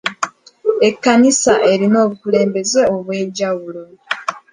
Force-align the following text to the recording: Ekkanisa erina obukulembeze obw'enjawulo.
Ekkanisa 0.87 1.53
erina 1.71 1.97
obukulembeze 2.05 2.81
obw'enjawulo. 2.95 3.83